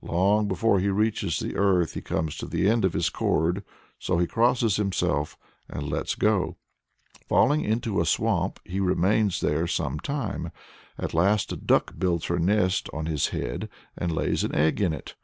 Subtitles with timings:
[0.00, 3.62] Long before he reaches the earth he comes to the end of his cord,
[3.98, 5.36] so he crosses himself,
[5.68, 6.56] and lets go.
[7.28, 10.50] Falling into a swamp, he remains there some time.
[10.96, 13.68] At last a duck builds her nest on his head,
[13.98, 15.14] and lays an egg in it.